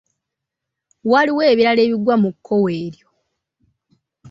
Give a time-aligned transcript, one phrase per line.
[1.11, 3.07] Waliwo ebirala ebigwa mu kkowe eryo.